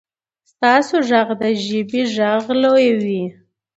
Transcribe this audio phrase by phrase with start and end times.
[0.51, 3.23] ستاسو غږ د ژبې غږ لویوي.